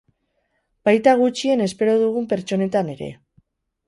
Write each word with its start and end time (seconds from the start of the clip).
Baita 0.87 1.11
gutxien 1.19 1.61
espero 1.65 1.93
dugun 2.05 2.25
pertsonetan 2.31 2.91
ere. 2.95 3.11